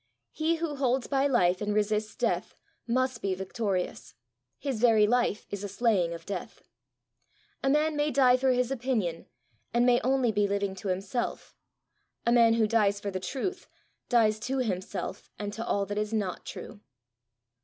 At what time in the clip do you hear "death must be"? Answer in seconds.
2.15-3.35